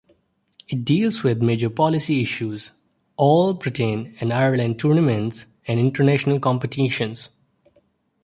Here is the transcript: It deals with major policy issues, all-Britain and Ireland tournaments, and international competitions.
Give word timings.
It 0.67 0.83
deals 0.83 1.21
with 1.21 1.43
major 1.43 1.69
policy 1.69 2.23
issues, 2.23 2.71
all-Britain 3.17 4.15
and 4.19 4.33
Ireland 4.33 4.79
tournaments, 4.79 5.45
and 5.67 5.79
international 5.79 6.39
competitions. 6.39 7.29